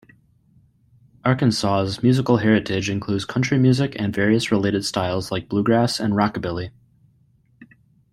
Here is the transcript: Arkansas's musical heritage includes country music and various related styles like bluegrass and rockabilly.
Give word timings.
Arkansas's 1.23 2.01
musical 2.01 2.37
heritage 2.37 2.89
includes 2.89 3.23
country 3.23 3.59
music 3.59 3.95
and 3.99 4.11
various 4.15 4.49
related 4.51 4.83
styles 4.83 5.29
like 5.29 5.47
bluegrass 5.47 5.99
and 5.99 6.15
rockabilly. 6.15 6.71